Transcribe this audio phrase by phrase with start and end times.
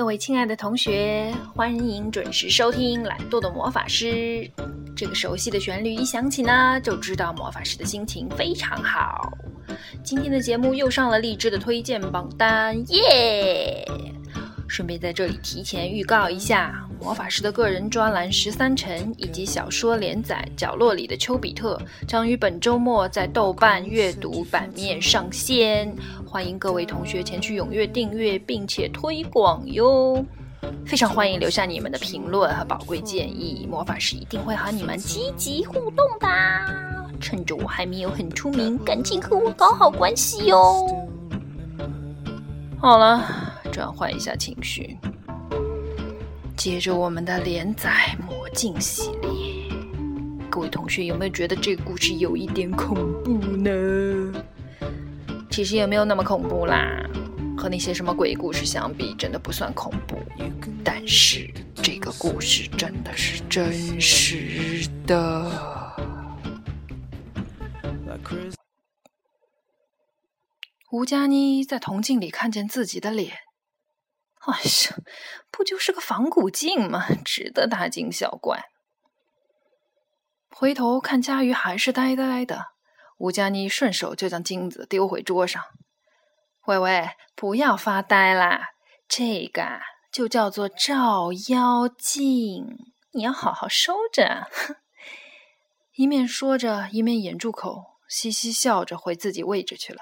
[0.00, 4.06] 各位亲爱的同学，欢迎准时收听《懒惰的魔法师》。
[4.96, 9.30] 这个熟悉的旋律一响起呢，就知道魔法师的心情非常好。
[10.02, 13.86] 今天的节目又上了励志的推荐榜单，耶！
[14.66, 25.92] 顺便在这里提前预告一下，魔法师的个人专栏《十三城》以及小说连载《角落里的丘比特》将于本周末在豆瓣阅读版面上线，
[26.26, 30.22] 欢迎各位同学前去踊跃订阅并且推广哟！
[30.84, 36.28] 非常欢迎留下你们的评论和宝贵建议，魔法师一定会和你们积极互动的。
[37.18, 41.08] 趁着我还没有很出名，赶紧和我搞好关系哟！
[42.78, 43.46] 好了。
[43.72, 44.98] 转换一下情绪，
[46.60, 49.74] 接着我们的连载魔镜系列。
[50.50, 54.44] 各位同学有没有觉得这个故事有一点恐怖呢？
[55.50, 57.02] 其实也没有那么恐怖啦，
[57.56, 60.18] 和那些什么鬼故事相比，真的不算恐怖。
[60.84, 65.50] 但是这个故事真的是真实的。
[70.92, 73.32] 吴佳妮在铜镜里看见自己的脸。
[74.46, 74.96] 哎呀，
[75.50, 77.06] 不就是个仿古镜吗？
[77.24, 78.70] 值得大惊小怪。
[80.50, 82.68] 回头看佳瑜还是呆呆的，
[83.18, 85.62] 吴佳妮顺手就将镜子丢回桌上。
[86.66, 88.68] 喂喂，不要发呆啦！
[89.08, 89.80] 这个
[90.12, 92.78] 就叫做照妖镜，
[93.12, 94.48] 你要好好收着。
[95.94, 100.00] 一面说着，一面掩住口，嘻嘻笑着回自己位置去了。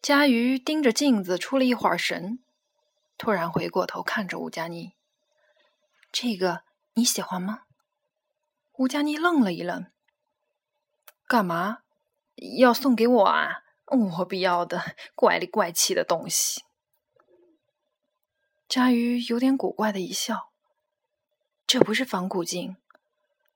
[0.00, 2.38] 佳瑜盯着镜子出了一会儿神。
[3.18, 4.94] 突然回过头看着吴佳妮，
[6.12, 6.62] 这个
[6.94, 7.62] 你喜欢吗？
[8.74, 9.86] 吴佳妮愣了一愣，
[11.26, 11.78] 干嘛
[12.58, 13.62] 要送给我啊？
[13.86, 16.64] 我不要的，怪里怪气的东西。
[18.68, 20.50] 佳瑜有点古怪的一笑，
[21.66, 22.76] 这不是仿古镜，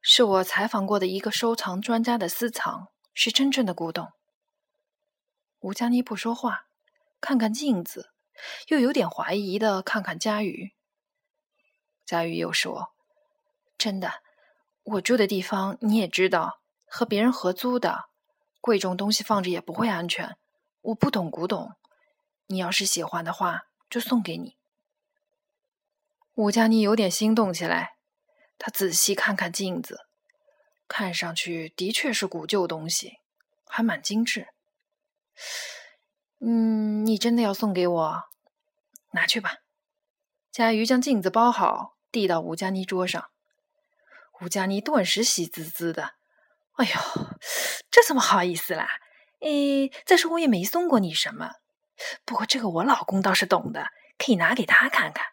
[0.01, 4.13] 是我采访过的一个收藏专家的私藏，是真正的古董。
[5.59, 6.67] 吴佳妮不说话，
[7.21, 8.13] 看看镜子。
[8.69, 10.73] 又有点怀疑的看看佳瑜，
[12.05, 12.93] 佳瑜又说
[13.79, 14.23] ：“真的，
[14.83, 18.07] 我住的地方你也知道，和别人合租的，
[18.61, 20.37] 贵重东西放着也不会安全。
[20.83, 21.75] 我不懂古董，
[22.47, 24.57] 你要是喜欢的话，就送给你。”
[26.35, 27.97] 吴佳妮有点心动起来，
[28.59, 30.07] 她仔细看看镜子，
[30.89, 33.19] 看上去的确是古旧东西，
[33.67, 34.49] 还蛮精致。
[36.41, 38.23] 嗯，你真的要送给我？
[39.13, 39.59] 拿去吧。
[40.51, 43.31] 佳瑜将镜子包好，递到吴佳妮桌上。
[44.41, 46.15] 吴佳妮顿时喜滋滋的
[46.77, 46.93] ：“哎呦，
[47.91, 48.89] 这怎么好意思啦？
[49.41, 51.53] 诶，再说我也没送过你什么。
[52.25, 55.27] 不过这个我老公倒是懂的，可以拿给他看看。”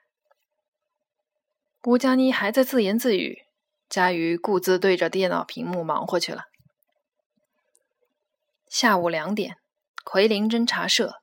[1.84, 3.44] 吴佳妮还在自言自语，
[3.88, 6.44] 佳瑜顾自对着电脑屏幕忙活去了。
[8.68, 9.58] 下午两点，
[10.10, 11.22] 奎林侦察社。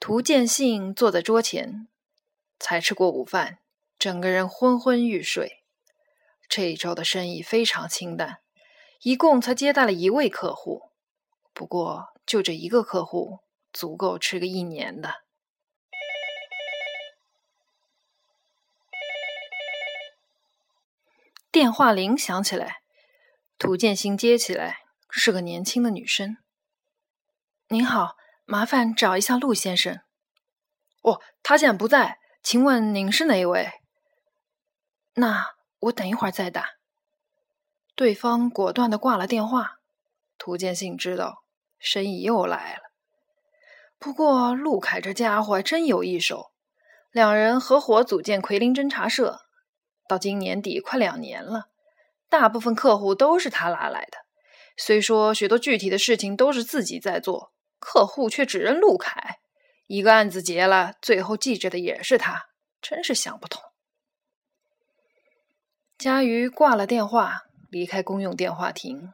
[0.00, 1.86] 涂建信坐在桌前，
[2.58, 3.60] 才吃过午饭，
[3.96, 5.62] 整个人昏昏欲睡。
[6.48, 8.38] 这一周的生意非常清淡，
[9.02, 10.90] 一共才接待了一位客户。
[11.52, 13.38] 不过，就这一个客户，
[13.72, 15.22] 足够吃个一年的。
[21.52, 22.78] 电话铃响起来，
[23.56, 24.78] 涂建新接起来，
[25.08, 26.38] 是个年轻的女生。
[27.74, 28.14] 您好。
[28.44, 29.98] 麻烦找一下陆先生。
[31.02, 33.68] 哦，他现在不在，请问您是哪一位？
[35.14, 36.68] 那我等一会儿再打。
[37.96, 39.78] 对方果断的挂了电话。
[40.38, 41.42] 涂建信知道
[41.80, 42.82] 生意又来了。
[43.98, 46.52] 不过陆凯这家伙真有一手，
[47.10, 49.40] 两人合伙组建奎林侦察社，
[50.06, 51.64] 到今年底快两年了，
[52.28, 54.18] 大部分客户都是他拉来的。
[54.76, 57.52] 虽说许多具体的事情都是自己在做。
[57.84, 59.40] 客户却只认陆凯，
[59.86, 62.46] 一个案子结了，最后记着的也是他，
[62.80, 63.62] 真是想不通。
[65.98, 69.12] 佳瑜挂了电话，离开公用电话亭。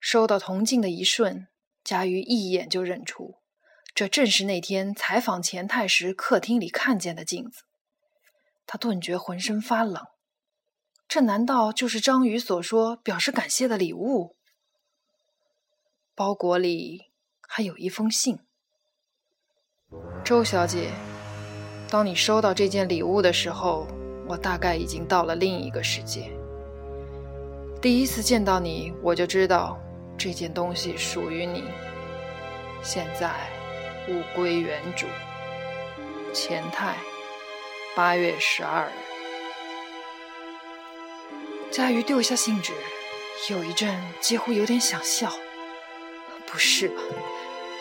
[0.00, 1.48] 收到铜镜的一瞬，
[1.84, 3.36] 佳瑜一眼就认出，
[3.94, 7.64] 这正是那天采访钱太时客厅里看见的镜子。
[8.66, 10.02] 他顿觉浑身发冷，
[11.06, 14.36] 这难道就是张宇所说表示感谢的礼物？
[16.16, 18.38] 包裹里还有一封信，
[20.24, 20.92] 周小姐，
[21.90, 23.88] 当你收到这件礼物的时候，
[24.28, 26.30] 我大概已经到了另一个世界。
[27.82, 29.76] 第一次见到你，我就知道
[30.16, 31.64] 这件东西属于你。
[32.80, 33.32] 现在
[34.08, 35.06] 物归原主。
[36.32, 36.96] 钱太，
[37.96, 38.92] 八月十二日。
[41.72, 42.72] 佳瑜丢下信纸，
[43.50, 45.32] 有一阵几乎有点想笑。
[46.54, 47.02] 不是吧？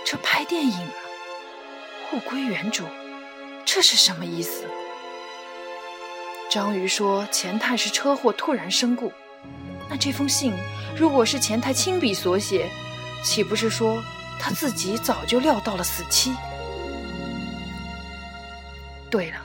[0.04, 0.94] 这拍电影了？
[2.12, 2.84] 物归原主，
[3.64, 4.66] 这是什么意思？
[6.50, 9.14] 章鱼说钱太是车祸突然身故，
[9.88, 10.54] 那这封信
[10.98, 12.68] 如果是钱太亲笔所写，
[13.24, 14.04] 岂不是说
[14.40, 16.34] 他自己早就料到了死期？
[19.12, 19.38] 对了，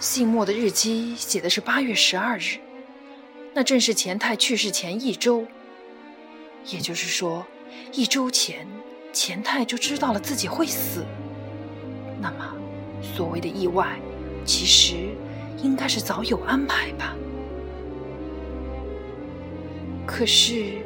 [0.00, 2.58] 信末的日期写的是八月十二日，
[3.54, 5.46] 那正是钱太去世前一周。
[6.66, 7.46] 也就是说，
[7.92, 8.66] 一周前
[9.12, 11.04] 钱太就知道了自己会死。
[12.20, 12.56] 那么，
[13.02, 13.98] 所谓的意外，
[14.44, 15.14] 其实
[15.62, 17.16] 应该是早有安排吧？
[20.06, 20.82] 可是，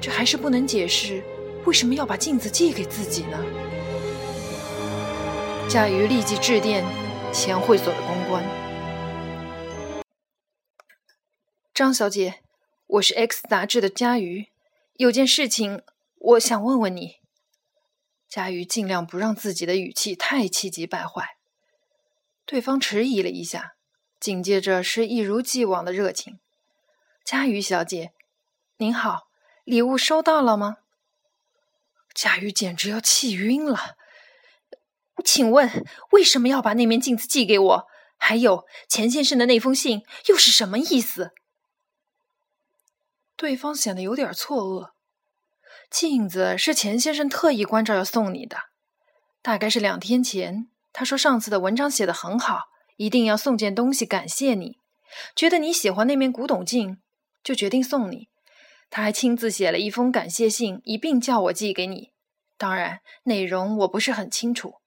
[0.00, 1.22] 这还是不能解释
[1.64, 3.38] 为什么要把镜子寄给自己呢？
[5.68, 6.84] 佳瑜立即致电
[7.32, 8.44] 前会所的公关
[11.72, 12.40] ：“张小姐，
[12.86, 14.46] 我是 X 杂志的佳瑜，
[14.96, 15.82] 有件事情
[16.24, 17.16] 我想问问你。”
[18.28, 21.36] 佳瑜尽量不让自己的语气太气急败坏。
[22.44, 23.74] 对方迟疑了一下，
[24.18, 26.40] 紧接着是一如既往的热情
[27.24, 28.12] ：“佳瑜小姐，
[28.78, 29.28] 您好，
[29.64, 30.78] 礼物收到了吗？”
[32.14, 33.96] 佳瑜简直要气晕了。
[35.24, 37.86] 请问为什么要把那面镜子寄给我？
[38.16, 41.32] 还有钱先生的那封信又是什么意思？
[43.36, 44.93] 对方显得有点错愕。
[45.94, 48.56] 镜子是钱先生特意关照要送你的，
[49.40, 52.62] 大概是两天前，他说上次的文章写得很好，
[52.96, 54.80] 一定要送件东西感谢你，
[55.36, 57.00] 觉得你喜欢那面古董镜，
[57.44, 58.26] 就决定送你。
[58.90, 62.10] 他还亲自写了一封感谢信，一并叫我寄给你。
[62.58, 64.80] 当然，内容我不是很清楚。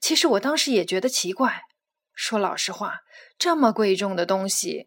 [0.00, 1.62] 其实我当时也觉得奇怪，
[2.14, 3.00] 说老实话，
[3.36, 4.86] 这么贵重的东西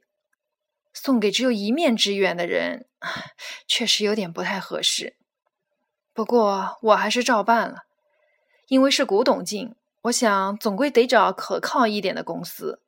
[0.93, 2.87] 送给只有一面之缘的人，
[3.67, 5.17] 确实有点不太合适。
[6.15, 7.79] 不过我还是照办了，
[8.69, 12.81] 因为是古董镜，我想总归得找可靠一点的公司。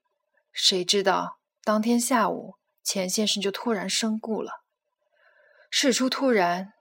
[0.54, 4.64] 谁知道当天下午钱先生就突然身故了，
[5.70, 6.72] 事出突然，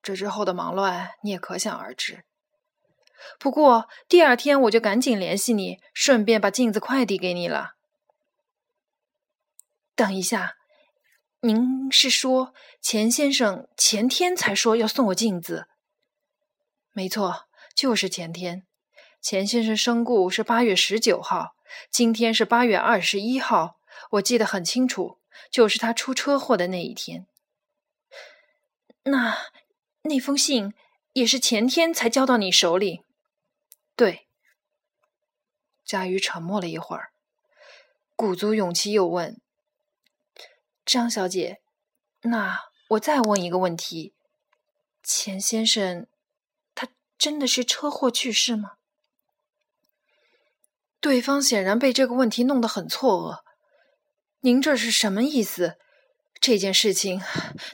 [0.00, 2.24] 这之后的忙乱你也可想而知。
[3.40, 7.72] 不过第二天我就赶紧联系你，顺便把镜子快递给你了。
[9.96, 10.54] 等一下，
[11.40, 15.66] 您是说钱先生前天才说要送我镜子？
[16.98, 17.46] 没错，
[17.76, 18.66] 就是前天。
[19.22, 21.54] 钱先生身故是八月十九号，
[21.92, 23.78] 今天是八月二十一号，
[24.10, 27.28] 我记得很清楚，就是他出车祸的那一天。
[29.04, 29.38] 那
[30.02, 30.74] 那封信
[31.12, 33.04] 也是前天才交到你手里。
[33.94, 34.26] 对，
[35.84, 37.12] 佳瑜沉默了一会儿，
[38.16, 39.40] 鼓足勇气又问
[40.84, 41.60] ：“张小姐，
[42.22, 42.58] 那
[42.88, 44.14] 我再问一个问题，
[45.04, 46.08] 钱先生
[47.18, 48.72] 真的是车祸去世吗？”
[51.00, 53.40] 对方显然被这个问题弄得很错愕。
[54.40, 55.76] 您这是什么意思？
[56.40, 57.20] 这件事情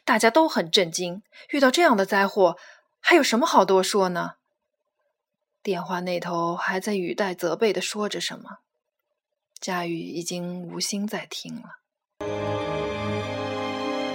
[0.07, 2.57] 大家都很震惊，遇到这样的灾祸，
[2.99, 4.37] 还有什么好多说呢？
[5.63, 8.59] 电话那头还在语带责备的说着什么，
[9.61, 11.81] 佳宇已经无心再听了，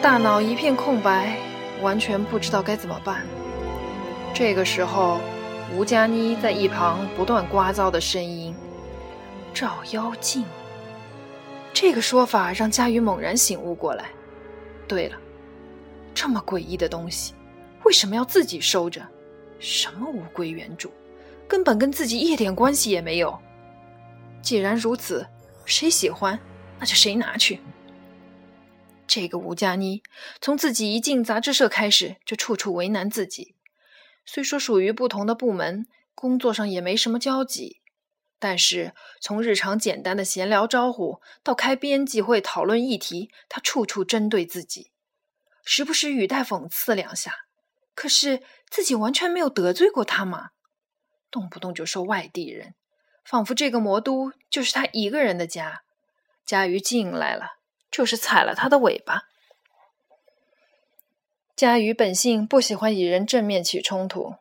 [0.01, 1.39] 大脑一片空白，
[1.81, 3.38] 完全不知道该怎么办。
[4.33, 5.19] 这个时候，
[5.75, 8.55] 吴佳妮在一旁不断聒噪的声音
[9.53, 10.45] ：“照妖镜。”
[11.73, 14.05] 这个说法让佳宇猛然醒悟过来。
[14.87, 15.17] 对了，
[16.15, 17.33] 这么诡异的东西，
[17.83, 19.05] 为什么要自己收着？
[19.59, 20.89] 什么物归原主？
[21.47, 23.37] 根本跟自己一点关系也没有。
[24.41, 25.27] 既然如此，
[25.65, 26.39] 谁喜欢，
[26.79, 27.59] 那就谁拿去。
[29.05, 30.01] 这个吴佳妮
[30.39, 33.55] 从自己一进杂志社开始，就处处为难自己。
[34.25, 37.81] 虽说属于不同的部门，工作上也没什么交集，
[38.37, 44.91] 但是从日常简单的闲聊招呼到开编辑会讨论议题，他处处针对自己，
[45.63, 47.33] 时不时语带讽刺两下。
[47.95, 50.51] 可是自己完全没有得罪过他嘛。
[51.29, 52.75] 动不动就说外地人，
[53.25, 55.83] 仿佛这个魔都就是他一个人的家。
[56.45, 57.57] 佳瑜进来了，
[57.91, 59.23] 就是踩了他的尾巴。
[61.59, 64.35] 佳瑜本性不喜欢与人正面起冲突。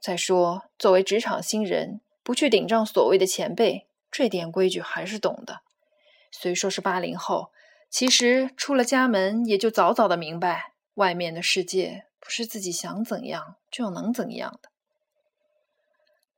[0.00, 5.60] 再说，作为职场新人，不去顶撞所谓的前辈，这点规矩还是懂的。
[6.32, 7.52] 虽说是八零后，
[7.88, 14.70] 其实出了家门，也就早早的明白，外面的世界不是自己想怎样就能怎样的。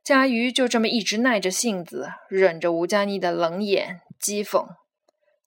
[0.05, 4.67] 佳瑜就这么一直耐着性子，忍着吴佳妮的冷眼讥讽。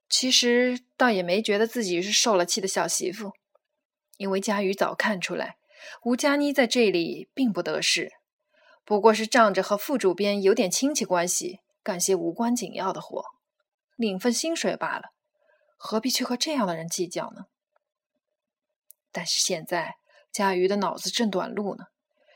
[0.09, 3.33] 其实倒也没觉得自己是受了气的小媳妇，
[4.23, 5.57] 因为佳瑜早看出来，
[6.03, 8.09] 吴佳妮在这里并不得势，
[8.85, 13.21] 不过是仗着和副主编有点亲戚关系，干些无关紧要的活，
[13.97, 15.09] 领份薪水罢了，
[15.75, 17.47] 何必去和这样的人计较呢？
[19.11, 19.95] 但是现在
[20.31, 21.87] 佳瑜的脑子正短路呢。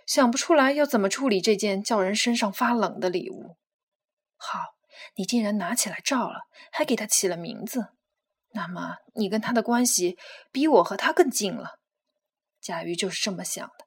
[0.05, 3.55] 想不出来要怎么处理这件叫人身上发冷的礼物。
[4.35, 4.59] 好，
[5.15, 7.87] 你竟然拿起来照了，还给他起了名字，
[8.57, 10.17] 那么你跟他的关系
[10.51, 11.77] 比我和他更近了。
[12.59, 13.85] 贾瑜就是这么想的。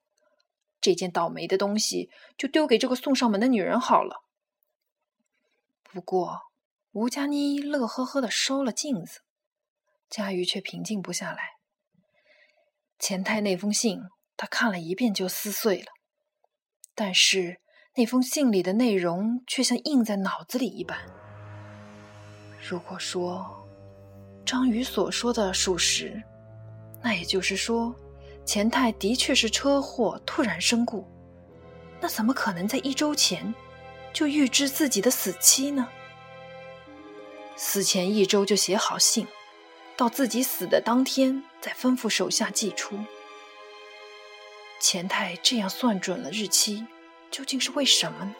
[0.79, 4.23] 这件倒霉的东西就丢给这个送上门的女人好了。
[5.83, 6.39] 不过
[6.93, 9.19] 吴佳妮乐呵呵的收了镜子，
[10.09, 11.39] 佳瑜却平静不下来。
[12.97, 13.99] 钱太那封信，
[14.37, 15.87] 他看了一遍就撕碎了。
[16.95, 17.59] 但是
[17.97, 20.97] 那封信里的内容却像印在脑子里一般。
[22.69, 23.67] 如果说
[24.45, 26.21] 张宇所说的属实，
[27.01, 27.95] 那也就是说，
[28.45, 31.07] 钱太的确是车祸突然身故。
[31.99, 33.53] 那怎么可能在一周前
[34.11, 35.87] 就预知自己的死期呢？
[37.55, 39.27] 死前一周就写好信，
[39.95, 42.97] 到自己死的当天再吩咐手下寄出。
[44.79, 46.85] 钱太这样算准了日期，
[47.29, 48.35] 究竟是为什么呢？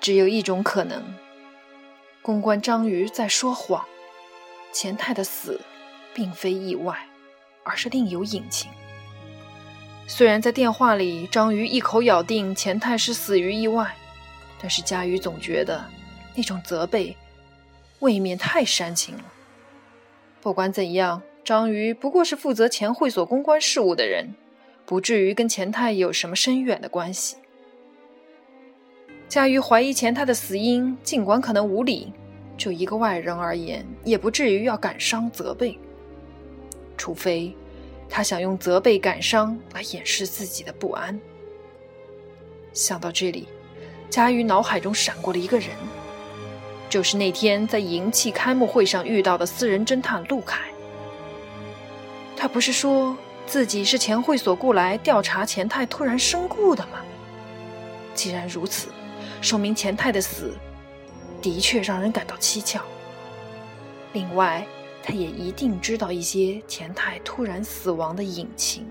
[0.00, 1.14] 只有一种可能：
[2.22, 3.86] 公关章鱼在说谎。
[4.72, 5.60] 钱太的死
[6.14, 6.98] 并非意外，
[7.62, 8.70] 而是另有隐情。
[10.06, 13.94] 虽然在电话里，章鱼一口咬定钱太是死于意外，
[14.60, 15.84] 但是佳瑜总觉得
[16.34, 17.16] 那种责备
[18.00, 19.24] 未免太煽情了。
[20.40, 21.22] 不管怎样。
[21.44, 24.32] 章鱼不过是负责前会所公关事务的人，
[24.86, 27.34] 不至于跟钱太有什么深远的关系。
[29.28, 32.12] 佳瑜怀疑钱太的死因，尽管可能无理，
[32.62, 35.76] 就一个外人而言，也不至于要感伤责备。
[36.96, 37.52] 除非
[38.08, 41.20] 他想用责备感伤来掩饰自己的不安。
[42.72, 43.48] 想到这里，
[44.08, 45.70] 佳瑜脑海中闪过了一个人，
[46.88, 50.60] 就是那天在银器开幕会上遇到的私人侦探陆凯。
[52.36, 57.00] 他不是说自己是前会所雇来调查钱太突然身故的吗？
[58.14, 58.86] 既然如此，
[59.40, 60.54] 说明钱太的死
[61.42, 62.80] 的确让人感到蹊跷。
[64.14, 64.66] 另外，
[65.02, 68.86] 他也一定知道一些钱太突然死亡的隐情。